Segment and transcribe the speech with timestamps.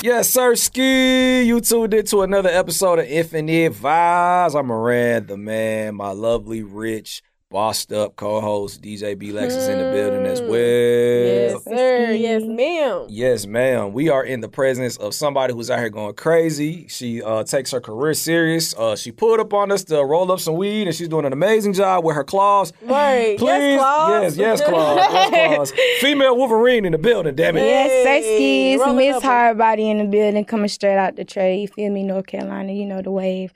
[0.00, 1.42] Yes, sir, ski.
[1.42, 4.54] You tuned in to another episode of Infinite Vibes.
[4.56, 7.20] I'm Moran, the man, my lovely, rich,
[7.50, 10.50] bossed up co-host DJ B Lex is in the building as well.
[10.50, 12.10] Yes, sir.
[12.12, 13.06] Yes, ma'am.
[13.08, 13.92] Yes, ma'am.
[13.94, 16.86] We are in the presence of somebody who's out here going crazy.
[16.88, 18.74] She uh, takes her career serious.
[18.74, 21.32] Uh, she pulled up on us to roll up some weed, and she's doing an
[21.32, 22.72] amazing job with her claws.
[22.82, 23.38] Right.
[23.38, 24.36] Please, Yes, Claus.
[24.36, 25.72] yes, yes, claws, yes, claws.
[26.00, 27.34] Female Wolverine in the building.
[27.34, 27.60] Damn it.
[27.64, 29.22] Yes, Hey, Sexkies, rolling Miss.
[29.22, 31.60] Hardbody in the building, coming straight out the tray.
[31.62, 32.72] You feel me, North Carolina?
[32.72, 33.54] You know the wave.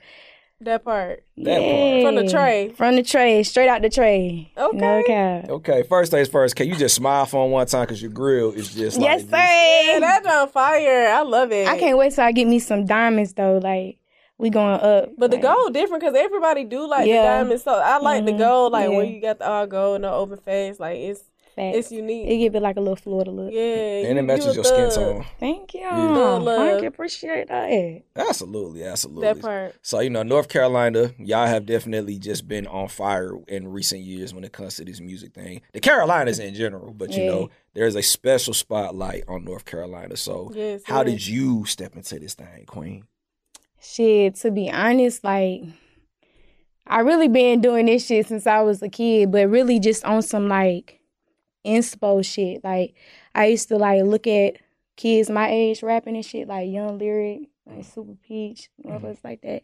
[0.65, 1.23] That part.
[1.37, 1.61] That part.
[1.61, 2.03] Yeah.
[2.03, 2.69] From the tray.
[2.75, 4.51] From the tray, straight out the tray.
[4.57, 4.77] Okay.
[4.77, 5.49] No cap.
[5.49, 6.55] Okay, first things first.
[6.55, 9.31] Can you just smile for one time because your grill is just like Yes, this.
[9.31, 9.37] sir.
[9.93, 11.07] Yeah, that's on fire.
[11.09, 11.67] I love it.
[11.67, 13.57] I can't wait till I get me some diamonds though.
[13.57, 13.97] Like
[14.37, 15.09] we going up.
[15.17, 17.21] But the like, gold different because everybody do like Yeah.
[17.21, 17.63] the diamonds.
[17.63, 18.37] So I like the Mhm.
[18.39, 19.11] gold, like where Yeah.
[19.11, 20.79] you got the all gold and the open face.
[20.79, 21.21] Like it's
[21.55, 21.77] facts.
[21.77, 22.27] it's unique.
[22.27, 23.51] It give it like a little Florida look.
[23.53, 25.25] yeah, And it matches your skin tone.
[25.39, 25.81] Thank you.
[25.89, 26.59] Love, love.
[26.59, 28.01] I appreciate that.
[28.15, 29.23] Absolutely, absolutely.
[29.23, 29.75] That part.
[29.81, 34.33] So you know, North Carolina, y'all have definitely just been on fire in recent years
[34.33, 35.61] when it comes to this music thing.
[35.73, 37.29] The Carolinas in general, but you Yeah.
[37.31, 40.15] know, there's a special spotlight on North Carolina.
[40.17, 41.11] So, Yes, how yes.
[41.11, 43.05] did you step into this thing, Queen?
[43.81, 45.61] Shit, to be honest, like
[46.85, 50.21] I really been doing this shit since I was a kid, but really just on
[50.21, 50.99] some like
[51.65, 52.63] inspo shit.
[52.63, 52.95] Like
[53.35, 54.57] I used to like look at
[54.95, 59.27] kids my age rapping and shit, like Young Lyric, like Supa Peach, motherfuckers mm-hmm.
[59.27, 59.63] like that.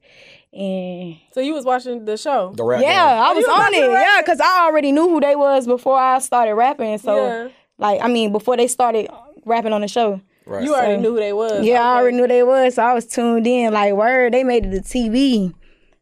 [0.54, 2.54] And So you was watching the show.
[2.56, 2.82] The rap.
[2.82, 3.92] yeah, I oh, was on about it.
[3.92, 6.98] Yeah, cause I already knew who they was before I started rapping.
[6.98, 7.50] So yeah.
[7.78, 9.10] like, I mean, before they started
[9.46, 10.22] rapping on the show.
[10.46, 10.64] right.
[10.64, 11.66] You already So- knew who they was.
[11.66, 13.74] Yeah, I already knew they was, so I was tuned in.
[13.74, 15.54] Like, word, they made it to TV.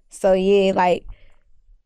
[0.10, 1.06] So yeah, like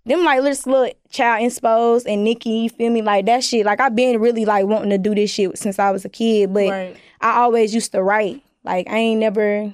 [0.05, 3.01] them like little little child inspos and Nicki, you feel me?
[3.01, 3.65] Like that shit.
[3.65, 6.53] Like I've been really like wanting to do this shit since I was a kid,
[6.53, 6.97] but Right.
[7.19, 8.41] I always used to write.
[8.63, 9.73] Like I ain't never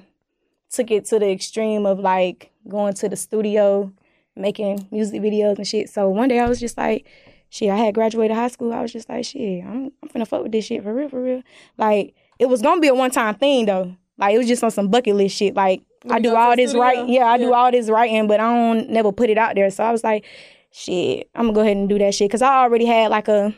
[0.70, 3.90] took it to the extreme of like going to the studio,
[4.36, 5.88] making music videos and shit.
[5.88, 7.06] So one day I was just like,
[7.48, 8.72] shit, I had graduated high school.
[8.72, 11.22] I was just like, shit, I'm I'm finna fuck with this shit for real, for
[11.22, 11.42] real.
[11.78, 13.96] Like it was gonna be a one time thing though.
[14.18, 15.54] Like it was just on some bucket list shit.
[15.54, 16.82] Like I do all this studio?
[16.82, 17.08] writing.
[17.08, 19.70] Yeah, I do all this writing, but I don't never put it out there.
[19.70, 20.24] So I was like,
[20.70, 22.30] shit, I'm gonna go ahead and do that shit.
[22.30, 23.54] Cause I already had like a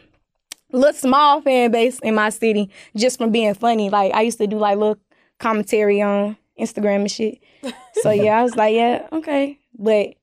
[0.72, 3.90] little small fan base in my city just from being funny.
[3.90, 4.98] Like I used to do like little
[5.38, 7.40] commentary on Instagram and shit.
[8.02, 9.58] So yeah, I was like, yeah, okay.
[9.78, 10.14] But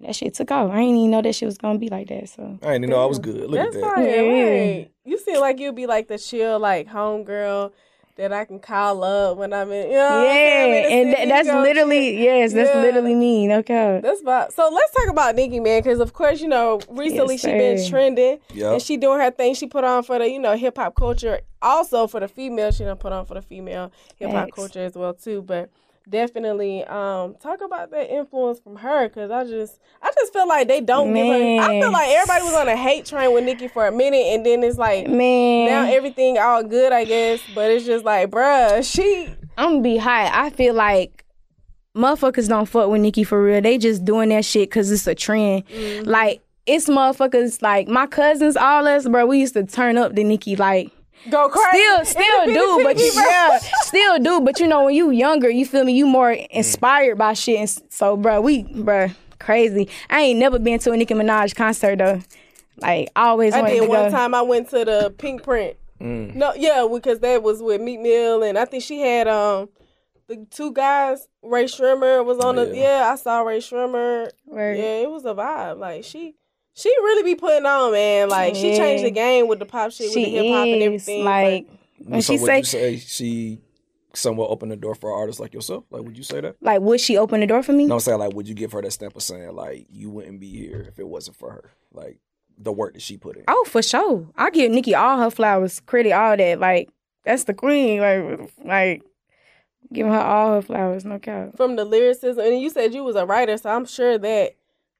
[0.00, 0.70] that shit took off.
[0.70, 2.28] I didn't even know that shit was gonna be like that.
[2.28, 3.50] So I didn't even know I was good.
[3.50, 3.94] Look That's at that.
[3.94, 4.06] fire.
[4.06, 4.76] Yeah.
[4.78, 4.90] Right.
[5.04, 7.72] You seem like you'd be like the chill, like homegirl
[8.16, 9.86] that I can call up when I'm in.
[9.90, 10.82] You know what I'm saying?
[10.82, 12.22] yeah, I'm in and city, tha- that's literally chill.
[12.24, 12.80] yes, that's Yeah.
[12.82, 13.46] literally me.
[13.46, 14.02] No cap.
[14.02, 14.68] That's about so.
[14.72, 18.38] Let's talk about Nicki, man, because of course you know recently Yes, she been trending
[18.54, 18.72] Yep.
[18.72, 19.54] and she doing her thing.
[19.54, 22.70] She put on for the you know hip hop culture, also for the female.
[22.72, 25.42] She done put on for the female hip hop culture as well too.
[25.42, 25.70] But
[26.08, 30.68] definitely um talk about that influence from her because I just I just feel like
[30.68, 31.62] they don't give her.
[31.62, 34.46] I feel like everybody was on a hate train with Nicki for a minute, and
[34.46, 37.40] then it's like Man, now everything all good, I guess.
[37.54, 39.28] But it's just like, bruh, she
[39.58, 40.30] I'm gonna be hot.
[40.32, 41.24] I feel like
[41.96, 43.60] motherfuckers don't fuck with Nicki for real.
[43.60, 45.66] They just doing that shit because it's a trend.
[45.68, 46.08] Mm-hmm.
[46.08, 49.26] Like it's motherfuckers like my cousins, all us, bro.
[49.26, 50.92] We used to turn up the Nicki like.
[51.30, 51.78] Go crazy.
[51.78, 54.40] Still, still do, but you, yeah, still do.
[54.40, 55.92] But you know, when you younger, you feel me.
[55.92, 57.58] You more inspired by shit.
[57.58, 59.88] And so, bro, we, bro, crazy.
[60.08, 62.20] I ain't never been to a Nicki Minaj concert though.
[62.78, 64.10] Like, I always I did to one go.
[64.10, 64.34] time.
[64.34, 65.76] I went to the Pinkprint.
[65.98, 69.68] No, yeah, because that was with Meek Mill, and I think she had um
[70.28, 71.26] the two guys.
[71.42, 72.66] Rae Sremmurd was on the.
[72.68, 73.00] Yeah.
[73.00, 74.30] Yeah, I saw Rae Sremmurd.
[74.44, 74.76] Word.
[74.76, 75.78] Yeah, it was a vibe.
[75.78, 76.34] Like she,
[76.76, 78.28] she really be putting on, man.
[78.28, 81.24] Like she changed the game with the pop shit, with the hip hop and everything.
[81.24, 81.66] like
[81.98, 83.60] when so she would say you say she
[84.12, 85.84] somewhat opened the door for artists like yourself?
[85.90, 86.56] Like, would you say that?
[86.60, 87.86] like, would she open the door for me?
[87.86, 90.38] No, I'm saying like, would you give her that stamp of saying like you wouldn't
[90.38, 91.72] be here if it wasn't for her?
[91.92, 92.18] Like
[92.58, 93.44] the work that she put in.
[93.48, 94.26] Oh, for sure.
[94.36, 96.60] I give Nicki all her flowers, credit, all that.
[96.60, 96.90] Like,
[97.24, 98.00] that's the queen.
[98.00, 99.02] Like, like
[99.92, 101.56] giving her all her flowers, no cap.
[101.56, 104.55] From the lyricism, and you said you was a writer, so I'm sure that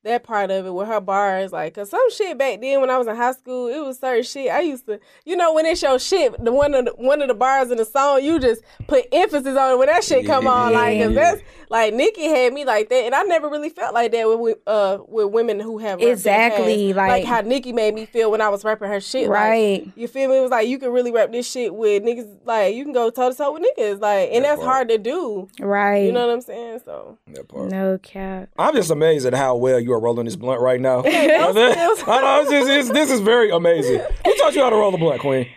[0.07, 2.99] that part of it with her bars, like, cause some shit back then when I
[2.99, 4.51] was in high school, it was certain shit.
[4.51, 7.29] I used to, you know, when it show shit, the one of the one of
[7.29, 10.47] the bars in the song, you just put emphasis on it when that shit come
[10.47, 11.33] on, like, cause Yeah.
[11.33, 14.39] that's like Nicki had me like that, and I never really felt like that with
[14.41, 16.97] with, uh with women who have Exactly, past.
[16.97, 19.89] like- how Nicki made me feel when I was rapping her shit, like, Right.
[19.97, 20.39] you feel me?
[20.39, 23.11] It was like you can really rap this shit with niggas, like you can go
[23.11, 24.73] toe to toe with niggas, like, and That that's part.
[24.73, 25.49] hard to do.
[25.61, 26.05] Right.
[26.05, 26.81] You know what I'm saying?
[26.85, 27.19] So.
[27.29, 27.71] That part.
[27.71, 28.49] no cap.
[28.59, 30.99] I'm just amazed at how well you are rolling this blunt right now.
[31.05, 34.01] I know it's just, it's, this is very amazing.
[34.25, 35.49] Who taught you how to roll a blunt, Queen?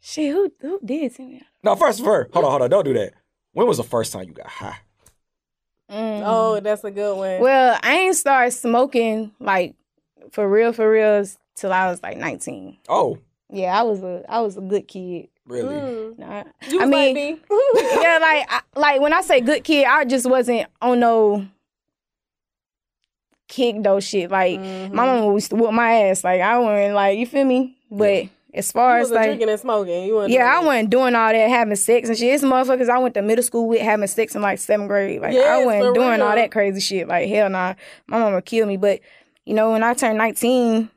[0.00, 1.42] Shit, who who did send me?
[1.62, 3.14] No, first, first, hold on, hold on, don't do that.
[3.52, 4.78] When was the first time you got high?
[5.90, 6.22] Mm.
[6.24, 7.40] Oh, that's a good one.
[7.40, 9.74] Well, I ain't started smoking like
[10.32, 11.24] for real, for real
[11.54, 12.78] till I was like 19.
[12.88, 13.18] Oh,
[13.50, 15.28] Yeah, I was a I was a good kid.
[15.46, 15.74] really?
[15.74, 16.18] Mm.
[16.18, 17.30] Nah, You I was mean, me.
[17.76, 21.46] yeah, like I, like when I say good kid, I just wasn't on no
[23.52, 24.30] kick those shit.
[24.30, 24.92] Like Mhm.
[24.92, 26.24] my mama used to whoop my ass.
[26.24, 27.76] Like I wasn't like you feel me.
[27.90, 30.04] But as far as like drinking and smoking.
[30.06, 32.34] You yeah, I wasn't doing all that having sex and shit.
[32.34, 35.20] It's motherfuckers I went to middle school with having sex in like seventh grade.
[35.20, 37.08] Like I wasn't doing all that crazy shit.
[37.08, 37.74] Like hell nah,
[38.06, 38.76] my mama killed me.
[38.78, 39.00] But
[39.44, 40.88] you know when I turned nineteen,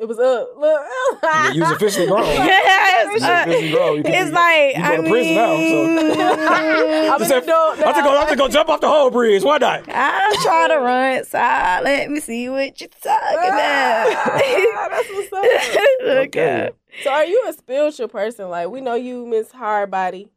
[0.00, 0.48] It was up.
[0.58, 0.82] Look.
[1.22, 2.24] Yeah, you was officially grown.
[2.26, 3.96] You yes, was uh, officially grown.
[3.96, 5.86] You it's you- like you I go to prison now, so.
[5.86, 8.10] mean, I'm Just an said, adult I have to go.
[8.10, 9.42] I have to go jump off the whole bridge.
[9.42, 9.84] Why not?
[9.88, 14.90] I'm try to run, so let me see what you're talking Ah, about.
[14.90, 16.02] that's what's up.
[16.28, 16.70] okay.
[17.02, 18.48] So are you a spiritual person?
[18.48, 20.28] Like we know you miss hard body.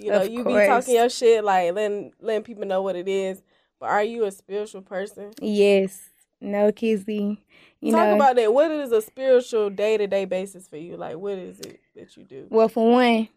[0.00, 3.08] You know, Of you be talking your shit, like letting letting people know what it
[3.08, 3.42] is.
[3.80, 5.32] But are you a spiritual person?
[5.40, 6.10] Yes.
[6.38, 7.38] No kizzy.
[7.80, 8.16] You Talk know.
[8.16, 8.52] about that.
[8.52, 10.96] What is a spiritual day to day basis for you?
[10.96, 12.46] Like what is it that you do?
[12.50, 13.28] well, for one,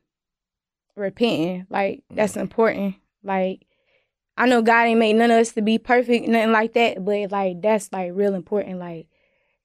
[0.96, 1.66] repenting.
[1.70, 2.42] Like that's mm-hmm.
[2.42, 2.96] important.
[3.24, 3.66] Like
[4.38, 7.04] I know God ain't made none of us to be perfect, nothing like that.
[7.04, 8.80] But like that's like real important.
[8.80, 9.08] Like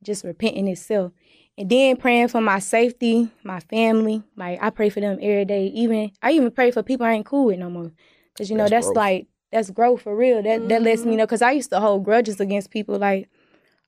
[0.02, 1.12] just repenting itself.
[1.56, 4.22] And then praying for my safety, my family.
[4.36, 5.66] Like I pray for them every day.
[5.66, 7.92] Even I even pray for people I ain't cool with no more.
[8.36, 10.42] Cause you know That's that's, like that's growth for real.
[10.42, 11.18] That that lets me mm-hmm.
[11.18, 11.26] know.
[11.26, 13.28] Cause I used to hold grudges against people like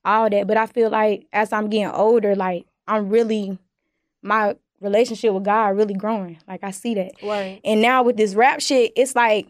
[0.06, 0.47] all that.
[0.47, 3.58] But I feel like as I'm getting older, like I'm really
[4.23, 6.38] my relationship with God really growing.
[6.49, 7.12] Like I see that.
[7.23, 7.61] Right.
[7.64, 9.49] And now with this rap shit, it's like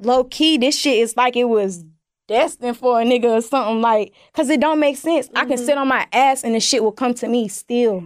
[0.00, 0.58] low key.
[0.58, 1.84] This shit is like it was
[2.26, 3.80] destined for a nigga or something.
[3.80, 5.28] Like, cause it don't make sense.
[5.34, 5.64] I can Mhm.
[5.66, 8.04] sit on my ass and the shit will come to me still.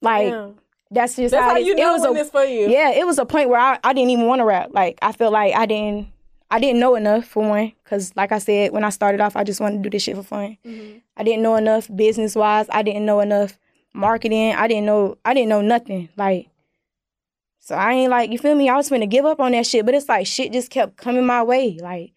[0.00, 0.48] Like Yeah.
[0.90, 2.68] that's just That's how, how you it know was when a it's for you.
[2.68, 2.90] yeah.
[2.90, 4.70] It was a point where I, I didn't even want to rap.
[4.72, 6.08] Like I felt like I didn't.
[6.50, 9.44] I didn't know enough for one, cause like I said, when I started off, I
[9.44, 10.56] just wanted to do this shit for fun.
[10.64, 11.02] Mhm.
[11.16, 12.66] I didn't know enough business wise.
[12.70, 13.58] I didn't know enough
[13.92, 14.54] marketing.
[14.54, 16.08] I didn't know I didn't know nothing.
[16.16, 16.48] Like
[17.60, 18.68] so I ain't like you feel me?
[18.70, 20.96] I was going to give up on that shit, but it's like shit just kept
[20.96, 22.12] coming my way, like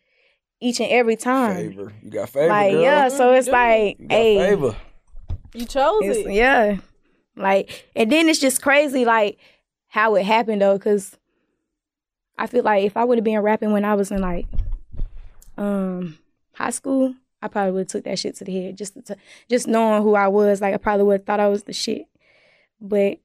[0.62, 1.56] each and every time.
[1.72, 1.92] Favor.
[2.02, 2.82] You got favor, Like girl.
[2.82, 3.52] yeah, so it's Mhm.
[3.52, 4.76] like You hey, favor.
[5.54, 6.32] You chose it's, it.
[6.34, 6.78] yeah,
[7.36, 9.38] like and then it's just crazy like
[9.88, 11.18] how it happened though, cause
[12.42, 14.48] I feel like if I would have been rapping when I was in like
[15.58, 16.18] um
[16.56, 18.78] high school, I probably would have took that shit to the head.
[18.78, 19.16] Just to,
[19.48, 22.08] just knowing who I was, like I probably would have thought I was the shit.
[22.82, 23.20] But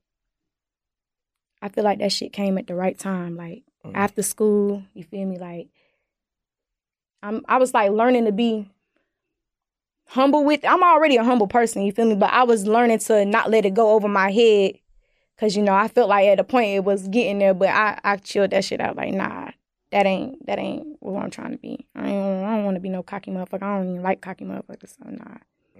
[1.62, 3.36] I feel like that shit came at the right time.
[3.36, 3.92] Like Mm.
[3.94, 5.38] after school, you feel me?
[5.38, 5.68] Like
[7.22, 8.68] I'm I was like learning to be
[10.08, 12.16] humble with I'm already a humble person, you feel me?
[12.16, 14.74] But I was learning to not let it go over my head.
[15.38, 17.98] Cause you know, I felt like at a point it was getting there, but I,
[18.02, 19.50] I chilled that shit out like, nah,
[19.92, 21.86] that ain't that ain't what I'm trying to be.
[21.94, 23.62] I ain't I don't want to be no cocky motherfucker.
[23.62, 24.96] I don't even like cocky motherfuckers.
[24.96, 25.36] So nah.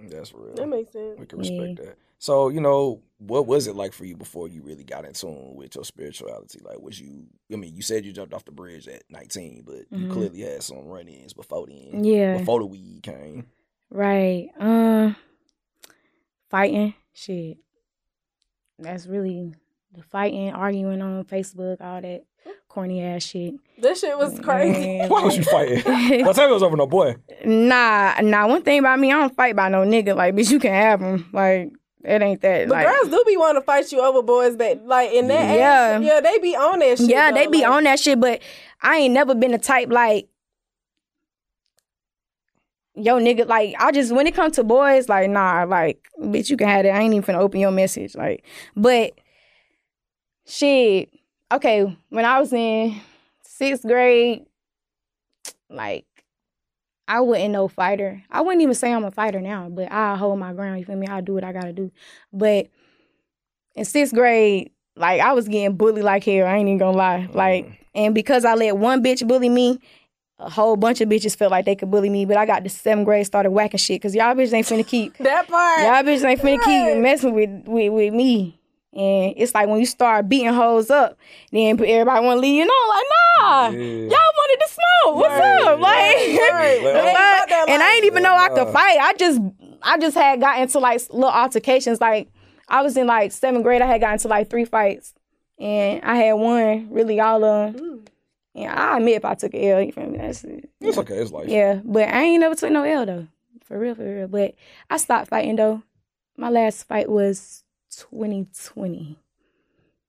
[0.09, 0.53] That's real.
[0.53, 1.17] That makes sense.
[1.19, 1.97] We can respect that.
[2.19, 5.55] So, you know, what was it like for you before you really got in tune
[5.55, 6.59] with your spirituality?
[6.63, 9.85] Like, was you, I mean, you said you jumped off the bridge at 19, but
[9.91, 10.09] you Mhm.
[10.09, 12.03] clearly had some run ins before then.
[12.03, 12.37] Yeah.
[12.37, 13.47] Before the weed came.
[13.89, 14.49] Right.
[14.59, 15.15] Um
[16.49, 16.93] fighting.
[17.13, 17.57] Shit.
[18.79, 19.53] That's really
[19.95, 22.23] the fighting, arguing on Facebook, all that
[22.69, 23.55] corny ass shit.
[23.79, 24.97] This shit was crazy.
[24.99, 25.81] Man, Why was you fighting?
[25.83, 27.15] Don't tell me it was over no boy.
[27.45, 28.47] Nah, nah.
[28.47, 30.15] One thing about me, I don't fight by no nigga.
[30.15, 31.27] Like, bitch, you can have him.
[31.33, 31.71] Like,
[32.03, 32.67] it ain't that.
[32.69, 35.57] But like, girls do be wanting to fight you over boys but like in that
[35.57, 35.97] Yeah.
[35.97, 36.03] age.
[36.05, 37.09] Yeah, they be on that shit.
[37.09, 38.19] yeah, they be like- on that shit.
[38.19, 38.41] But
[38.81, 40.29] I ain't never been the type like,
[42.97, 43.47] yo, nigga.
[43.47, 46.85] Like, I just when it comes to boys, like, nah, like, bitch, you can have
[46.85, 46.89] it.
[46.89, 48.15] I ain't even finna open your message.
[48.15, 49.13] Like, but
[50.45, 51.09] shit.
[51.51, 52.99] Okay, when I was in
[53.43, 54.45] sixth grade,
[55.69, 56.05] like.
[57.09, 58.21] I wasn't no fighter.
[58.29, 60.79] I wouldn't even say I'm a fighter now, but I hold my ground.
[60.79, 61.07] You feel me?
[61.07, 61.89] I do what I gotta do.
[62.33, 62.67] But
[63.75, 66.45] in sixth grade, like I was getting bullied like hell.
[66.47, 67.29] I ain't even gonna lie.
[67.31, 67.77] Like, mm.
[67.95, 69.79] and because I let one bitch bully me,
[70.39, 72.25] a whole bunch of bitches felt like they could bully me.
[72.25, 75.17] But I got to seventh grade, started whacking shit because y'all bitches ain't finna keep
[75.19, 75.79] That part.
[75.83, 76.61] y'all bitches ain't finna Right.
[76.61, 78.59] keep messing with, with with me.
[78.93, 81.17] And it's like when you start beating hoes up,
[81.51, 83.05] then everybody want to leave you know, like
[83.39, 83.77] nah, Yeah.
[83.77, 85.15] y'all wanted to smoke.
[85.15, 85.67] What's Right.
[85.67, 85.79] up?
[85.79, 86.81] Like, Right.
[86.81, 87.37] Well, the They ain't fuck?
[87.37, 87.95] about that and I life.
[87.95, 88.71] ain't even know I could Nah.
[88.73, 88.97] fight.
[88.99, 89.41] I just
[89.83, 91.99] I just had got into like little altercations.
[92.01, 92.29] Like
[92.69, 93.81] I was in like seventh grade.
[93.81, 95.13] I had got into like three fights,
[95.59, 97.83] and I had won really all of them.
[97.83, 98.07] Mm.
[98.57, 100.17] And I admit if I took an L, you feel me?
[100.17, 100.69] That's it.
[100.81, 101.17] It's okay.
[101.17, 101.47] It's life.
[101.47, 103.27] Yeah, but I ain't never took no L though.
[103.65, 104.27] For real, for real.
[104.27, 104.55] But
[104.89, 105.83] I stopped fighting though.
[106.37, 109.17] My last fight was 2020.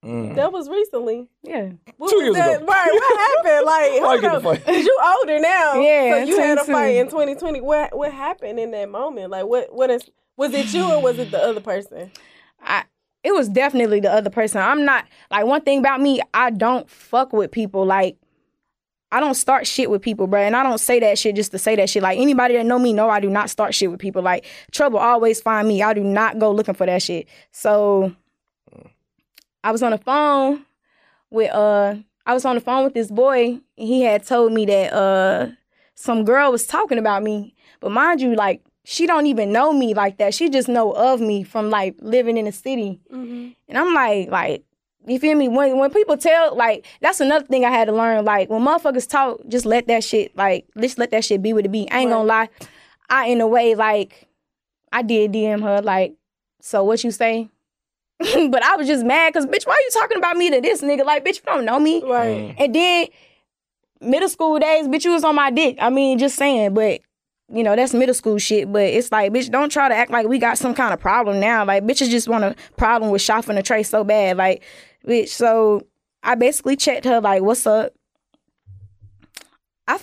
[0.04, 0.36] Mm.
[0.36, 1.28] That was recently.
[1.42, 1.70] Yeah.
[1.96, 2.56] What Two years that?
[2.62, 2.66] ago.
[2.66, 2.90] Right.
[2.92, 3.66] What happened?
[3.66, 4.42] Like, Why you hold get the on.
[4.56, 4.64] fight?
[4.64, 5.74] Cause you older now.
[5.80, 7.60] Yeah, So you had a fight in 2020.
[7.60, 9.30] What What happened in that moment?
[9.30, 10.08] Like, what What is?
[10.36, 12.12] Was it you or was it the other person?
[12.62, 12.84] I
[13.24, 14.60] it was definitely the other person.
[14.62, 17.84] I'm not like one thing about me, I don't fuck with people.
[17.84, 18.16] Like
[19.10, 20.42] I don't start shit with people, bro.
[20.42, 22.02] And I don't say that shit just to say that shit.
[22.02, 24.22] Like anybody that know me know I do not start shit with people.
[24.22, 25.82] Like trouble always find me.
[25.82, 27.26] I do not go looking for that shit.
[27.50, 28.14] So
[29.64, 30.64] I was on the phone
[31.30, 31.96] with uh
[32.26, 35.48] I was on the phone with this boy and he had told me that uh
[35.94, 37.54] some girl was talking about me.
[37.80, 40.32] But mind you, like she don't even know me like that.
[40.32, 43.00] She just know of me from like living in the city.
[43.12, 43.48] Mm-hmm.
[43.68, 44.64] And I'm like, like,
[45.08, 45.48] you feel me?
[45.48, 48.24] When when people tell, like, that's another thing I had to learn.
[48.24, 51.64] Like, when motherfuckers talk, just let that shit, like, just let that shit be what
[51.64, 51.90] it be.
[51.90, 52.48] I ain't gonna lie.
[53.08, 54.28] I, in a way, like,
[54.92, 56.14] I did DM her, like,
[56.60, 57.48] so what you say?
[58.18, 60.82] but I was just mad because, bitch, why are you talking about me to this
[60.82, 61.04] nigga?
[61.04, 62.02] Like, bitch, you don't know me.
[62.02, 62.36] Right.
[62.36, 62.54] Mm.
[62.58, 63.06] And then
[64.00, 65.76] middle school days, bitch, you was on my dick.
[65.80, 67.00] I mean, just saying, but
[67.50, 68.70] you know, that's middle school shit.
[68.70, 71.40] But it's like, bitch, don't try to act like we got some kind of problem
[71.40, 71.64] now.
[71.64, 74.36] Like, bitches just want a problem with shopping a tray so bad.
[74.36, 74.62] Like,
[75.06, 75.86] bitch, so
[76.22, 77.92] I basically checked her, like, what's up?
[79.86, 79.98] I,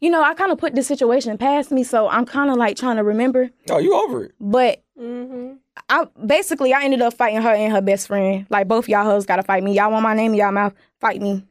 [0.00, 2.76] you know, I kind of put this situation past me, so I'm kind of like
[2.76, 3.50] trying to remember.
[3.70, 4.32] Oh, you over it?
[4.40, 5.56] But Mm-hmm.
[5.90, 8.46] I basically I ended up fighting her and her best friend.
[8.48, 9.74] Like both y'all hoes gotta fight me.
[9.74, 10.72] Y'all want my name in y'all mouth?
[11.02, 11.44] Fight me.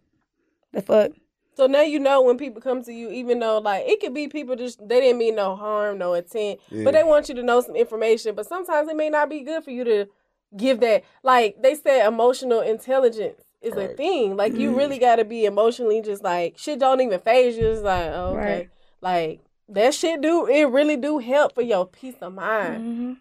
[0.72, 1.12] The fuck?
[1.56, 4.28] So now you know when people come to you, even though like it could be
[4.28, 6.86] people just they didn't mean no harm, no intent, Yeah.
[6.86, 8.34] but they want you to know some information.
[8.34, 10.08] But sometimes it may not be good for you to
[10.58, 11.04] give that.
[11.24, 14.36] Like they said, emotional intelligence is a thing.
[14.38, 16.80] Like you really got to be emotionally just like shit.
[16.80, 17.68] Don't even phase you.
[17.68, 18.70] It's like oh, okay, Right.
[19.02, 22.84] like that shit do it really do help for your peace of mind.
[22.84, 23.14] Mm-hmm.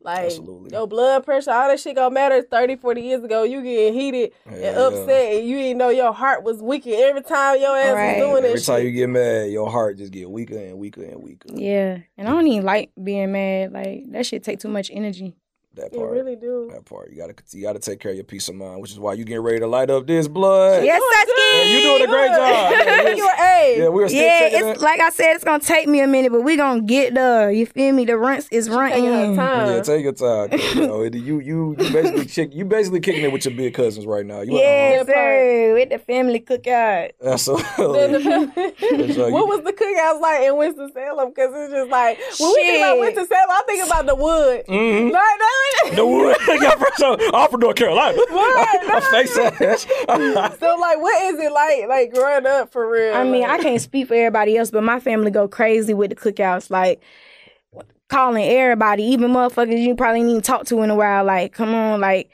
[0.00, 0.70] Like Absolutely.
[0.72, 3.42] your blood pressure, all that shit gonna matter 30, 40 years ago.
[3.42, 4.80] You getting heated Yeah, and yeah.
[4.80, 8.16] upset, and you didn't know your heart was weakened every time your ass Right.
[8.16, 8.84] was doing that Every time shit.
[8.86, 11.48] you get mad, your heart just get weaker and weaker and weaker.
[11.54, 13.72] Yeah, and I don't even like being mad.
[13.72, 15.34] Like that shit take too much energy.
[15.74, 16.10] That You part.
[16.12, 16.70] really do.
[16.72, 17.10] That part.
[17.12, 19.24] You gotta you gotta take care of your peace of mind, which is why you
[19.24, 20.82] getting ready to light up this blood.
[20.82, 21.62] Yes, Doing Sasuke.
[21.62, 21.70] good.
[21.70, 22.72] you doing a great job.
[22.72, 23.78] Yeah, you A.
[23.78, 24.82] Yeah, we're still Yeah, it's it.
[24.82, 27.52] like I said, it's gonna take me a minute, but we gonna get there.
[27.52, 28.06] You feel me?
[28.06, 29.04] The rinse is running.
[29.04, 30.50] Yeah, take your time.
[30.74, 33.74] You, know, it- you you you basically kick, you basically kicking it with your big
[33.74, 34.40] cousins right now.
[34.40, 35.74] You at Yes, That sir.
[35.74, 37.10] With the family cookout.
[37.20, 37.20] home.
[37.20, 38.16] Then Absolutely.
[38.18, 41.28] the- So you- what was the cookouts like in Winston Salem?
[41.28, 44.64] Because it's just like when we think about Winston Salem, I think about the wood.
[44.66, 45.12] Mhm.
[45.12, 45.57] Like, that-
[45.94, 46.36] The wood.
[46.60, 48.18] yeah, first of all, I'm from North Carolina.
[48.30, 49.86] Right, I face ass.
[50.58, 53.14] so like, what is it like, like growing up for real?
[53.14, 56.16] I mean, I can't speak for everybody else, but my family go crazy with the
[56.16, 56.70] cookouts.
[56.70, 57.00] Like
[58.08, 61.24] calling everybody, even motherfuckers you probably ain't even talk to in a while.
[61.24, 62.30] Like, come on, like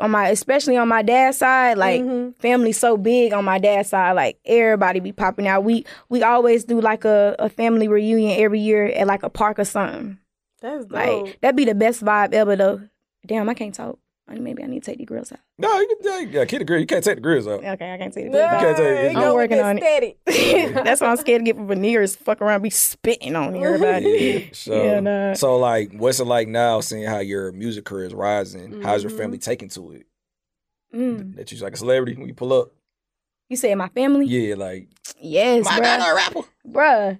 [0.00, 2.34] on my, especially on my dad's side, like Mhm.
[2.38, 4.12] family's so big on my dad's side.
[4.12, 5.62] Like everybody be popping out.
[5.64, 9.58] We we always do like a, a family reunion every year at like a park
[9.58, 10.18] or something.
[10.64, 10.92] That's dope.
[11.26, 12.80] Like that'd be the best vibe ever though.
[13.26, 13.98] Damn, I can't talk.
[14.26, 15.38] Maybe I need to take the grills out.
[15.58, 15.96] no, you can
[16.30, 16.80] yeah, yeah, kid the grill.
[16.80, 17.62] You can't take the grills out.
[17.62, 18.60] Okay, I can't take the no, grills out.
[18.60, 19.00] can't tell you.
[19.02, 20.18] you I'm go working with on it.
[20.84, 22.16] That's why I'm scared to get for veneers.
[22.16, 24.08] Fuck around, be spitting on everybody.
[24.08, 25.34] Yeah, so, Yeah, nah.
[25.34, 28.80] so like, what's it like now, seeing how your music career is rising?
[28.80, 30.06] How's your family taking to it?
[30.94, 31.36] Mm.
[31.36, 32.72] That you're like a celebrity when you pull up?
[33.50, 34.24] You said my family?
[34.24, 34.88] Yeah, like
[35.20, 35.82] Yes, my bruh.
[35.82, 36.48] dad a rapper.
[36.66, 37.18] bruh.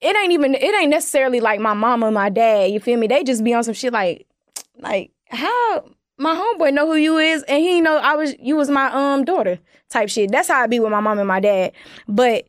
[0.00, 0.54] It ain't even.
[0.54, 2.70] It ain't necessarily like my mama and my dad.
[2.70, 3.06] You feel me?
[3.06, 4.26] They just be on some shit like,
[4.78, 5.84] like how
[6.18, 9.24] my homeboy know who you is, and he know I was you was my um
[9.24, 10.30] daughter type shit.
[10.30, 11.72] That's how I be with my mom and my dad.
[12.06, 12.46] But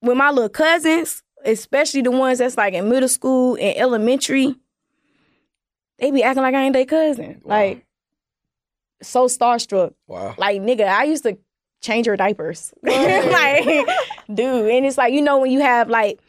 [0.00, 4.54] with my little cousins, especially the ones that's like in middle school and elementary,
[5.98, 7.40] they be acting like I ain't their cousin.
[7.44, 7.56] Wow.
[7.56, 7.86] Like
[9.02, 9.94] so starstruck.
[10.06, 10.34] Wow.
[10.38, 11.38] Like nigga, I used to
[11.82, 12.72] change her diapers.
[12.82, 13.88] Like,
[14.32, 16.20] dude, and it's like you know when you have like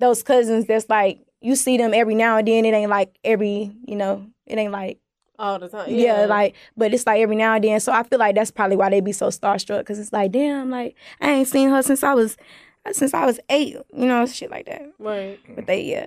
[0.00, 2.64] those cousins that's like you see them every now and then.
[2.64, 4.26] It ain't like every you know.
[4.46, 4.98] It ain't like
[5.38, 5.88] all the time.
[5.88, 7.80] yeah, like but it's like every now and then.
[7.80, 10.70] So I feel like that's probably why they be so starstruck because it's like damn,
[10.70, 12.36] like I ain't seen her since I was
[12.92, 13.76] since I was eight.
[13.94, 14.82] You know, shit like that.
[14.98, 15.38] right.
[15.54, 16.06] But they yeah.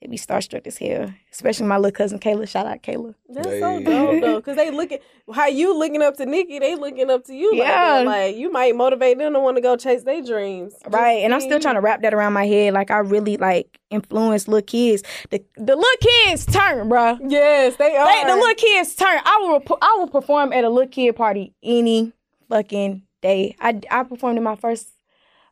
[0.00, 2.48] They be starstruck as hell, especially my little cousin Kayla.
[2.48, 3.14] Shout out Kayla.
[3.28, 3.60] That's Hey.
[3.60, 4.98] so dope though, because they looking
[5.30, 7.50] how you looking up to Nicki, they looking up to you.
[7.50, 7.98] Like, Yeah.
[7.98, 8.06] that.
[8.06, 10.72] like you might motivate them to want to go chase their dreams.
[10.72, 12.72] Just Right, and I'm still trying to wrap that around my head.
[12.72, 15.02] Like I really like influence little kids.
[15.28, 17.20] The the little kids turn, bruh.
[17.20, 17.28] you.
[17.28, 18.06] Yes, they are.
[18.06, 19.20] They, the little kids turn.
[19.22, 22.14] I will rep- I will perform at a little kid party any
[22.48, 23.54] fucking day.
[23.60, 24.88] I I performed in my first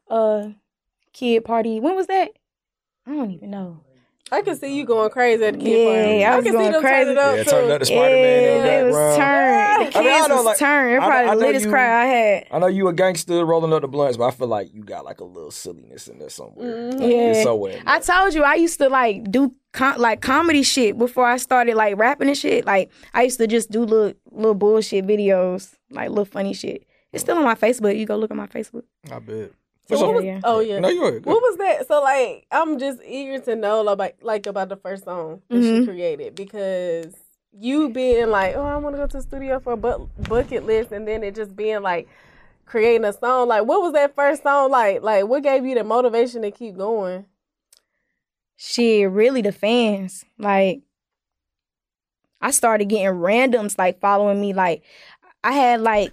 [0.09, 0.49] uh
[1.12, 1.81] kid party.
[1.81, 2.31] When was that?
[3.07, 3.81] I don't even know.
[4.30, 6.18] I can see you going crazy at the kid party.
[6.18, 7.04] Yeah, I was can going see them crazy.
[7.04, 7.50] turn it up Yeah, too.
[7.50, 9.18] turn up the Spider Man Yeah, it was background.
[9.18, 9.92] turned.
[9.94, 10.94] The I mean, I kids know, was like, turned.
[10.94, 12.47] It probably I the know latest you- crowd I had.
[12.50, 15.04] I know you a gangster rolling up the blunts, but I feel like you got
[15.04, 16.66] like a little silliness in there somewhere.
[16.92, 16.99] Mm-hmm.
[17.00, 17.16] Like, Yeah.
[17.30, 17.76] It's somewhere.
[17.78, 21.37] in I told you I used to like do com- like comedy shit before I
[21.37, 22.64] started like rapping and shit.
[22.66, 26.85] Like I used to just do little little bullshit videos, like little funny shit.
[27.12, 27.99] It's still on my Facebook.
[27.99, 28.82] You go look at my Facebook.
[29.11, 29.52] I bet.
[29.88, 30.40] So What's was, Yeah.
[30.45, 30.80] Oh yeah.
[30.80, 31.12] No, you are.
[31.18, 31.88] What was that?
[31.88, 35.80] So like, I'm just eager to know like like about the first song that Mhm.
[35.80, 37.14] she created because
[37.59, 40.64] you being like, oh, I want to go to the studio for a bu- bucket
[40.66, 42.07] list, and then it just being like
[42.66, 43.49] creating a song.
[43.49, 45.02] Like, what was that first song like?
[45.02, 47.25] Like, what gave you the motivation to keep going?
[48.57, 50.25] Shit, really the fans.
[50.38, 50.83] Like
[52.40, 54.52] I started getting randoms like following me.
[54.52, 54.83] Like
[55.42, 56.12] I had like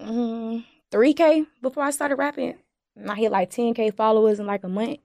[0.00, 2.54] mm, 3K before I started rapping.
[2.94, 4.98] And I hit like 10K followers in like a month.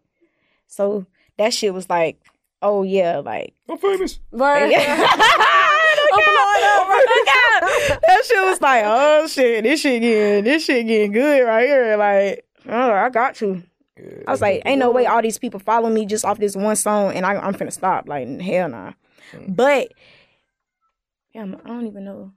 [0.67, 1.06] So
[1.38, 2.20] that shit was like,
[2.62, 4.20] oh yeah, like I'm famous.
[4.32, 4.74] Right.
[6.13, 6.34] Open
[8.08, 11.98] that shit was like, oh shit, this shit getting this shit getting good right here.
[11.98, 13.63] Like, oh, I got to.
[13.98, 16.56] Yeah, I was like, ain't no way all these people follow me just off this
[16.56, 18.08] one song and I, I'm finna stop.
[18.08, 18.94] Like, hell nah.
[19.32, 19.53] Hmm.
[19.53, 19.91] But,
[21.34, 22.32] yeah, I don't even know.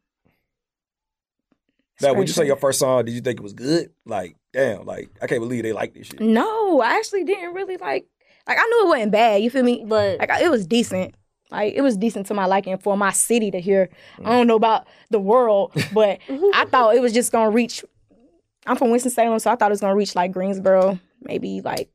[2.01, 3.05] It's Now, would you say your first song?
[3.05, 3.91] Did you think it was good?
[4.07, 6.21] Like, damn, like I can't believe they like this shit.
[6.21, 8.07] No, I actually didn't really like.
[8.49, 9.43] Like, I knew it wasn't bad.
[9.43, 9.85] You feel me?
[9.87, 11.15] But Like, I- it was decent.
[11.51, 13.91] Like, it was decent to my liking for my city to hear.
[14.25, 16.21] I don't know about the world, but
[16.55, 17.85] I thought it was just gonna reach.
[18.67, 21.91] I'm from Winston Salem, so I thought it was gonna reach like Greensboro, maybe like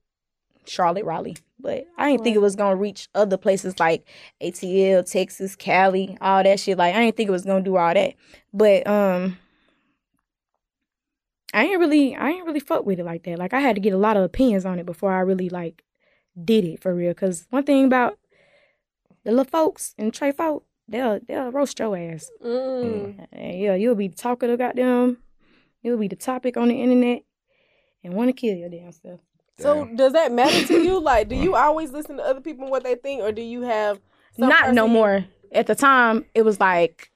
[0.66, 1.38] Charlotte, Raleigh.
[1.60, 4.06] But I didn't think it was gonna reach other places like
[4.42, 6.78] ATL, Texas, Cali, all that shit.
[6.78, 8.14] Like I didn't think it was gonna do all that.
[8.54, 9.38] But um
[11.56, 13.40] I ain't really I ain't really fuck with it like that.
[13.40, 15.84] Like I had to get a lot of opinions on it before I really like
[16.44, 17.14] did it for real.
[17.14, 18.20] Cause one thing about
[19.24, 22.30] the little folks and Trey folk, they'll they'll roast your ass.
[22.44, 25.18] mm, And yeah, you'll be the talk of the goddamn.
[25.82, 27.24] You'll be the topic on the internet,
[28.04, 29.20] and want to kill your damn self.
[29.60, 31.00] so does that matter to you?
[31.12, 33.62] Like, do you always listen to other people and what they think, or do you
[33.62, 34.00] have
[34.38, 35.26] some Not no more.
[35.52, 37.12] At the time, it was like,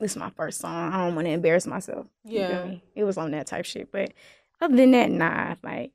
[0.00, 0.92] this is my first song.
[0.92, 2.06] I don't want to embarrass myself.
[2.24, 2.64] You feel Yeah.
[2.64, 2.82] me?
[2.94, 3.92] it was on that type shit.
[3.92, 4.12] But
[4.60, 5.54] other than that, nah.
[5.62, 5.92] Like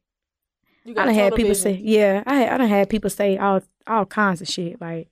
[0.84, 1.63] You I got done had tunnel people vision.
[1.63, 4.80] say, yeah, I had, I done had people say all all kinds of shit.
[4.80, 5.10] Like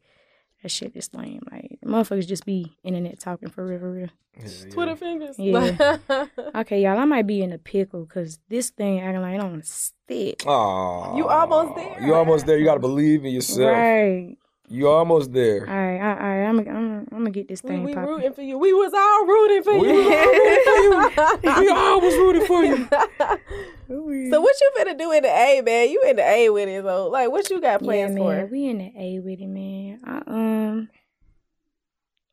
[0.61, 1.41] that shit is lame.
[1.51, 4.09] Like motherfuckers just be internet talking for real, for real.
[4.39, 4.69] Yeah, yeah.
[4.71, 5.37] Twitter fingers.
[5.37, 5.97] Yeah.
[6.55, 9.51] Okay, y'all, I might be in a pickle because this thing acting like it don't
[9.51, 10.43] wanna stick.
[10.45, 12.01] Aw, You almost there.
[12.01, 12.57] You almost there.
[12.57, 13.71] You gotta believe in yourself.
[13.75, 14.37] Right.
[14.73, 15.69] You almost there.
[15.69, 16.45] All right, all right.
[16.49, 18.09] I'm gonna, I'm, I'm gonna get this we, thing we popping.
[18.09, 18.57] rooting for you.
[18.57, 19.93] We was all rooting for We you.
[19.93, 21.59] was all rooting for you.
[21.61, 22.87] We always rooting for you.
[24.31, 25.89] so what you finna do in the A, man?
[25.91, 27.07] You in the A with it, though.
[27.09, 28.45] Like, what you got Yeah, plans man, for?
[28.51, 29.99] we in the A with it, man.
[30.03, 30.89] I, um,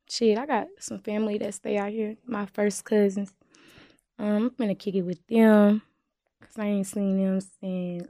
[0.09, 2.17] shit, I got some family that stay out here.
[2.25, 3.35] My first cousins.
[4.19, 5.83] Um, I'm gonna kick it with them
[6.41, 8.09] because I ain't seen them since.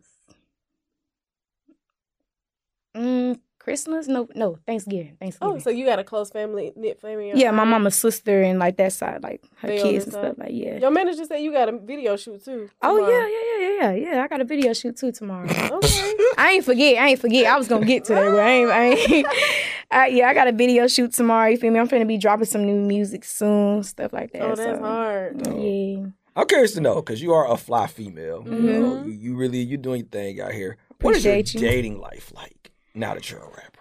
[2.96, 4.08] Mm, Christmas?
[4.08, 5.16] No, no, Thanksgiving.
[5.20, 5.56] Thanksgiving.
[5.56, 7.30] Oh, so you got a close family, knit family?
[7.36, 10.24] yeah, my mama's sister and like that side, like her They kids and stuff.
[10.24, 10.38] side?
[10.38, 10.78] Like yeah.
[10.78, 12.68] Your manager said you got a video shoot too.
[12.82, 13.12] Oh tomorrow.
[13.12, 14.22] yeah, yeah, yeah, yeah, yeah, yeah.
[14.24, 15.46] I got a video shoot too tomorrow.
[15.70, 16.14] Okay.
[16.38, 16.96] I ain't forget.
[16.98, 17.46] I ain't forget.
[17.46, 18.70] I was gonna get to that, but I ain't.
[18.70, 19.26] I ain't
[19.92, 21.48] I, yeah, I got a video shoot tomorrow.
[21.50, 21.78] You feel me?
[21.78, 24.42] I'm finna be dropping some new music soon, stuff like that.
[24.42, 25.46] oh, that's so, hard.
[25.46, 26.06] Yeah.
[26.36, 28.42] I'm curious to know because you are a fly female.
[28.46, 29.06] You, know, Mhm.
[29.06, 30.76] you, you really you doing your thing out here.
[31.00, 31.42] What is your you.
[31.42, 33.81] dating life like now that you're a rapper?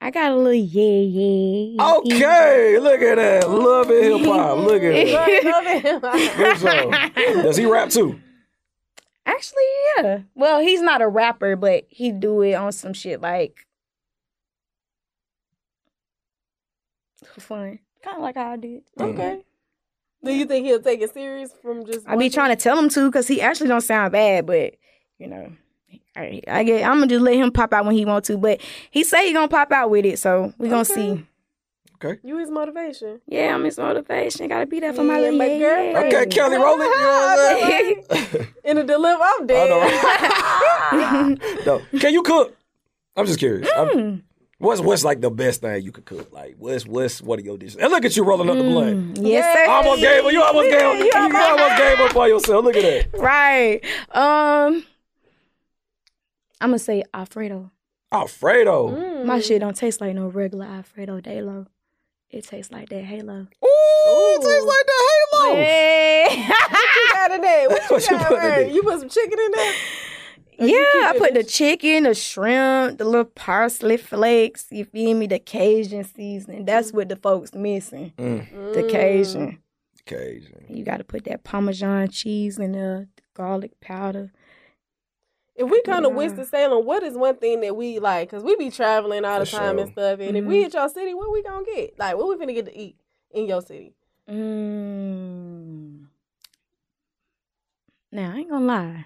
[0.00, 1.94] I got a little yeah, yeah.
[1.96, 3.48] Okay, look at that.
[3.48, 4.58] Love it, hip hop.
[4.58, 5.14] Look at it.
[5.14, 5.44] Right,
[6.02, 6.58] love Good it.
[6.58, 7.42] song.
[7.42, 8.20] Does he rap too?
[9.26, 9.62] Actually,
[9.96, 10.18] yeah.
[10.34, 13.66] Well, he's not a rapper, but he do it on some shit like
[17.24, 18.82] for fun, kind of like how I did.
[18.98, 19.20] Mm-hmm.
[19.20, 19.42] okay.
[20.22, 22.06] Do you think he'll take it serious from just?
[22.06, 24.74] I be trying to tell him to because he actually don't sound bad, but
[25.18, 25.52] you know,
[26.16, 28.36] I, I get I'm gonna just let him pop out when he want to.
[28.38, 30.94] But he say he gonna pop out with it, so we gonna Okay.
[30.94, 31.26] see.
[32.04, 32.20] Okay.
[32.22, 33.20] You his motivation.
[33.26, 34.48] Yeah, I'm his motivation.
[34.48, 35.84] Gotta be there for my little yeah, girl.
[35.84, 35.98] yeah.
[36.00, 36.82] Okay, Kelly Rowland.
[36.94, 38.46] You know what I'm?
[38.64, 39.70] In the deliver, I'm I dead.
[39.70, 41.36] know.
[41.66, 41.98] no.
[42.00, 42.56] Can you cook?
[43.16, 43.68] I'm just curious.
[43.76, 44.22] I'm- Mm.
[44.58, 46.32] what's what's like the best thing you could cook?
[46.32, 47.76] Like what's what's what are your dishes?
[47.76, 49.18] And look at you rolling up the blunt.
[49.18, 49.70] Yes, sir.
[49.70, 52.64] I almost gave you almost Yeah, gave you you almost gave up by yourself.
[52.64, 53.18] Look at that.
[53.20, 53.84] Right.
[54.10, 54.84] Um,
[56.64, 57.70] I'm gonna say Alfredo.
[58.10, 58.88] Alfredo.
[58.90, 59.24] Mm.
[59.26, 61.66] My shit don't taste like no regular Alfredo Dalo.
[62.30, 63.34] It tastes like that Halo.
[63.34, 65.54] Ooh, it tastes like the halo.
[65.56, 66.46] Hey.
[66.70, 67.68] What you got in there?
[67.68, 68.28] What you What you got?
[68.28, 68.56] put in Right?
[68.60, 68.68] there?
[68.70, 69.74] You put some chicken in there.
[70.60, 74.66] Or Yeah, I put the chicken, the shrimp, the little parsley flakes.
[74.70, 75.26] You feel me?
[75.26, 76.64] The Cajun seasoning.
[76.64, 78.14] That's what the folks missing.
[78.16, 79.58] Mm, The Cajun.
[80.06, 80.64] Cajun.
[80.68, 84.32] You got to put that Parmesan cheese in there, the garlic powder.
[85.56, 86.14] If we come to Yeah.
[86.16, 88.28] Winston Salem, what is one thing that we like?
[88.30, 90.18] Cause we be traveling all the For time and stuff.
[90.20, 90.48] And if Mm-hmm.
[90.48, 91.98] we hit your city, what we gonna get?
[91.98, 92.96] Like, what we gonna get to eat
[93.30, 93.94] in your city?
[94.28, 96.06] Mm.
[98.10, 99.04] Now I ain't gonna lie.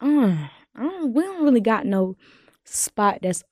[0.00, 2.16] I don't, we don't really got no
[2.64, 3.42] spot that's.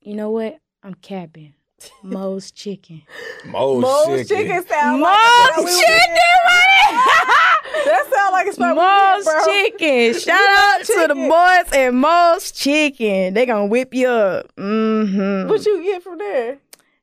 [0.00, 0.58] You know what?
[0.82, 1.54] I'm capping.
[2.02, 3.02] Moe's chicken.
[3.46, 4.46] Moe's, Moe's chicken.
[4.46, 6.16] chicken sound Moe's like it's where we chicken,
[6.46, 7.47] went.
[7.84, 10.20] That sounds like it's where we went, Moe's chicken.
[10.20, 11.28] Shout out to the chicken.
[11.28, 13.34] boys at Moe's chicken.
[13.34, 14.54] They gonna whip you up.
[14.56, 15.48] Mm-hmm.
[15.48, 16.58] What you get from there?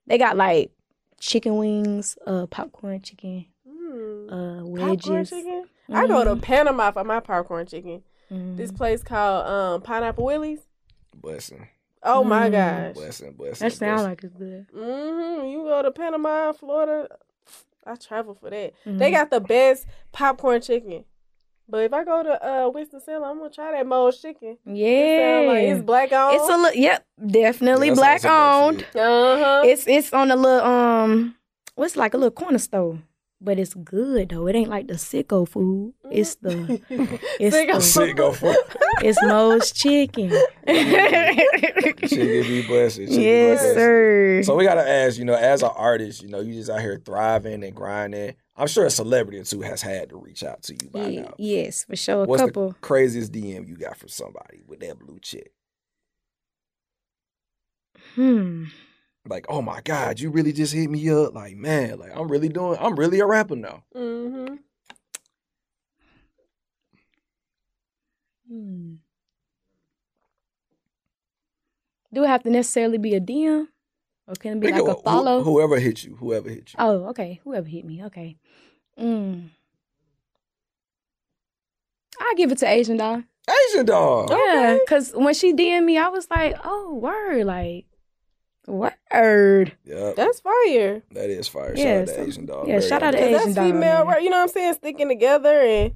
[0.08, 0.72] They got like
[1.20, 4.28] chicken wings, uh, popcorn chicken, Mm.
[4.28, 5.30] uh, Popcorn wedges.
[5.30, 5.66] chicken.
[5.92, 8.04] I go to Panama for my popcorn chicken.
[8.32, 8.58] Mhm.
[8.58, 10.60] This place called um, Pineapple Willy's.
[11.14, 11.68] Blessing.
[12.04, 12.52] Oh my Mm.
[12.52, 12.94] gosh.
[12.96, 13.32] Blessing.
[13.34, 13.68] Blessing.
[13.70, 14.68] That sounds like it's good.
[14.76, 15.48] Mm-hmm.
[15.48, 17.08] You go to Panama, Florida.
[17.86, 18.74] I travel for that.
[18.86, 18.98] Mm-hmm.
[18.98, 21.06] They got the best popcorn chicken.
[21.68, 24.58] But if I go to uh, Winston Salem, I'm gonna try that Moe's chicken.
[24.66, 26.36] Yeah, sound like it's black owned.
[26.36, 28.84] It's a little, yep, definitely Yeah, black owned.
[28.96, 29.62] uh huh.
[29.66, 31.36] It's it's on a little um,
[31.74, 33.00] what's like a little corner store,
[33.42, 34.48] but it's good though.
[34.48, 35.94] It ain't like the sicko food.
[36.10, 36.82] It's the
[37.40, 38.58] it's Sicko the, Shit, go for it.
[39.04, 40.30] it's Moe's chicken.
[42.08, 43.06] Chicken be blessing.
[43.08, 44.42] Chicken be yes, sir.
[44.44, 47.02] So we gotta ask, you know, as an artist, you know, you just out here
[47.04, 48.36] thriving and grinding.
[48.58, 51.20] I'm sure a celebrity or two has had to reach out to you by Ye-
[51.22, 51.34] now.
[51.38, 52.24] yes, for sure.
[52.24, 52.70] A What's couple.
[52.70, 55.52] the craziest DM you got from somebody with that blue chick?
[58.16, 58.66] Hmm.
[59.28, 61.34] Like, oh my God, you really just hit me up.
[61.34, 63.84] Like, man, like I'm really doing, I'm really a rapper now.
[63.94, 64.48] hmm
[68.48, 68.94] Hmm.
[72.14, 73.68] Do it have to necessarily be a DM,
[74.28, 75.42] or can it be like a follow?
[75.44, 76.76] whoever hit you, whoever hit you.
[76.78, 77.42] Oh, okay.
[77.44, 78.04] Whoever hit me.
[78.06, 78.38] Okay.
[79.00, 79.50] Mm.
[82.20, 83.24] I give it to Asian doll.
[83.70, 84.28] Asian Doll.
[84.30, 87.86] Yeah, cause when she DM me, I was like, "Oh, word!" Like,
[88.68, 89.74] word.
[89.86, 91.02] Yeah, That's fire.
[91.12, 91.74] that is fire.
[91.76, 92.68] Yeah, shout out so- to Asian Doll.
[92.68, 93.32] yeah, shout out to underrated.
[93.38, 94.24] Cause Asian that's dog, female, right?
[94.24, 94.74] You know what I'm saying?
[94.76, 95.96] Sticking together, and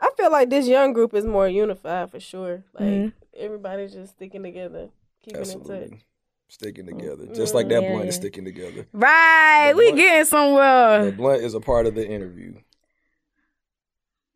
[0.00, 2.64] I feel like this young group is more unified for sure.
[2.74, 3.12] Like Mhm.
[3.36, 4.90] everybody's just sticking together,
[5.22, 5.90] keeping in touch.
[6.48, 7.26] Sticking together.
[7.34, 8.86] Just like that Yeah, blunt is sticking together.
[8.92, 11.12] Right, The we blunt- getting The somewhere.
[11.12, 12.54] blunt is a part of the interview.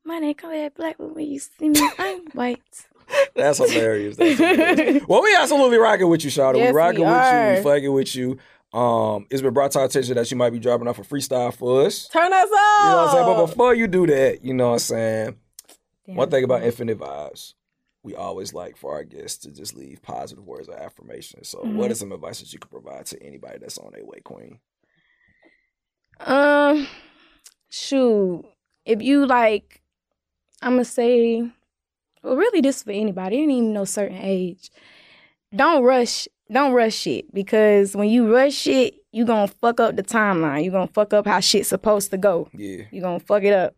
[0.04, 2.86] My name come here black, but when you see me, I'm white.
[3.34, 4.16] That's hilarious.
[4.16, 5.04] That's hilarious.
[5.08, 6.58] well, we absolutely rocking with you, Shawty.
[6.58, 7.56] Yes, we rocking we with you.
[7.56, 8.38] We flagging with you.
[8.72, 11.54] Um, it's been brought to our attention that you might be dropping off a freestyle
[11.54, 12.06] for us.
[12.08, 12.48] Turn us on.
[12.50, 13.26] You know what I'm saying?
[13.26, 15.36] But before you do that, you know what I'm saying?
[16.06, 16.16] Damn.
[16.16, 17.54] One thing about Infinite Vibes,
[18.02, 21.44] we always like for our guests to just leave positive words of affirmation.
[21.44, 21.76] So, Mm-hmm.
[21.76, 24.58] what is some advice that you could provide to anybody that's on their way, Queen?
[26.20, 26.86] Um,
[27.70, 28.44] shoot,
[28.84, 29.80] if you like,
[30.60, 31.48] I'm gonna say,
[32.22, 33.36] well, really, this for anybody.
[33.36, 34.70] It ain't even no certain age.
[35.54, 36.28] Don't rush.
[36.50, 40.64] Don't rush shit because when you rush shit, you gonna fuck up the timeline.
[40.64, 42.48] You gonna fuck up how shit's supposed to go.
[42.54, 42.84] Yeah.
[42.90, 43.74] You gonna fuck it up,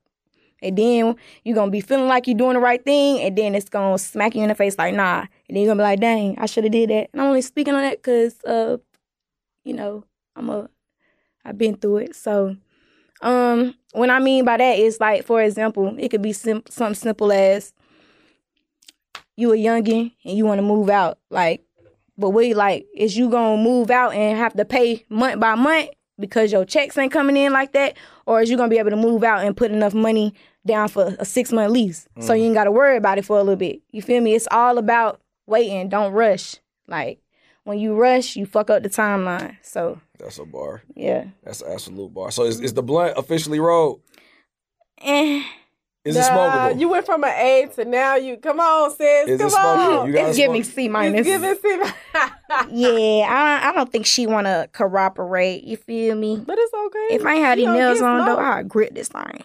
[0.63, 3.69] and then you gonna be feeling like you're doing the right thing, and then it's
[3.69, 6.39] gonna smack you in the face like nah, and then you're gonna be like, dang,
[6.39, 7.11] I should have did that.
[7.13, 8.79] And I'm only speaking on that because uh,
[9.65, 10.05] you know,
[10.37, 10.69] I'm a,
[11.45, 12.17] I've been through it.
[12.17, 12.57] So,
[13.23, 16.95] um, what I mean by that is like, for example, it could be sim- something
[16.95, 17.73] simple as
[19.41, 21.65] you a youngin and you want to move out, like,
[22.19, 25.91] but we like is you gonna move out and have to pay month by month
[26.19, 28.97] because your checks ain't coming in like that, or is you gonna be able to
[28.97, 30.35] move out and put enough money
[30.67, 33.39] down for a six month lease so you ain't got to worry about it for
[33.39, 33.81] a little bit.
[33.93, 34.35] You feel me?
[34.35, 35.89] It's all about waiting.
[35.89, 36.57] Don't rush.
[36.87, 37.21] Like
[37.65, 39.57] when you rush, you fuck up the timeline.
[39.63, 40.83] So That's a bar.
[40.95, 41.29] yeah.
[41.43, 42.31] That's an absolute bar.
[42.31, 44.03] So, is, is the blunt officially rolled?
[45.01, 45.43] Eh.
[46.05, 46.81] Is it smokable?
[46.81, 48.39] You went from an A to now you.
[48.39, 49.29] Come on, sis.
[49.29, 50.01] Is come smokable?
[50.01, 50.07] on.
[50.07, 51.27] You gotta It's giving C minus.
[51.27, 51.91] It's giving C-
[52.71, 55.65] Yeah, I I don't think she wanna corroborate.
[55.65, 56.43] You feel me?
[56.45, 57.09] but it's okay.
[57.11, 58.39] If I ain't had any nails get on though.
[58.39, 59.45] I'd grip this thing.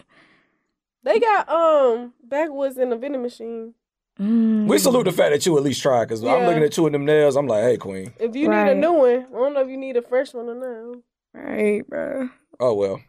[1.02, 3.74] They got um backwoods in the vending machine.
[4.18, 4.66] Mm.
[4.66, 6.92] We salute the fact that you at least tried because I'm looking at two of
[6.92, 7.36] them nails.
[7.36, 8.14] I'm like, hey, Queen.
[8.18, 10.48] If you need a new one, I don't know if you need a fresh one
[10.48, 11.02] or not.
[11.34, 12.30] Right, bro.
[12.58, 13.02] Oh, well.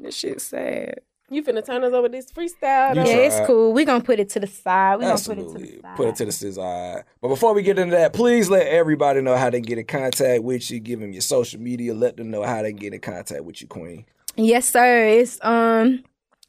[0.00, 1.02] This shit sad.
[1.32, 2.94] You finna turn us over this freestyle.
[2.94, 3.06] Yeah, tried.
[3.06, 3.72] it's cool.
[3.72, 4.96] We gonna put it to the side.
[4.98, 5.76] We gonna put it to Absolutely.
[5.76, 5.96] the side.
[5.96, 7.04] Put it to the side.
[7.22, 9.86] But before we get into that, please let everybody know how they can get in
[9.86, 10.80] contact with you.
[10.80, 11.94] Give them your social media.
[11.94, 14.04] Let them know how they can get in contact with you, Queen.
[14.34, 15.06] Yes, sir.
[15.06, 16.02] It's um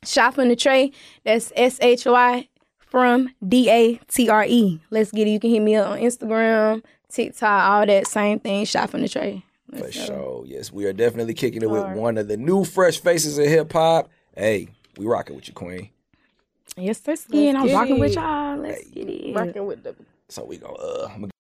[0.03, 0.91] shop in the tray.
[1.23, 2.47] That's S H Y
[2.79, 4.81] from D A T R E.
[4.89, 5.31] Let's get it.
[5.31, 8.65] You can hit me up on Instagram, TikTok, all that same thing.
[8.65, 9.45] Shot from the tray.
[9.71, 10.05] For Let's go.
[10.05, 10.43] sure.
[10.47, 11.97] Yes, we are definitely kicking it with Hard.
[11.97, 14.09] one of the new fresh faces of hip hop.
[14.41, 15.91] Hey, we rocking with you, Queen.
[16.75, 17.15] Yes, sir.
[17.15, 17.56] Skin.
[17.56, 18.58] I'm rocking with y'all.
[18.58, 19.36] Let's get it.
[19.36, 19.93] Working with the
[20.30, 20.69] So we go.
[20.69, 21.32] Uh, I'm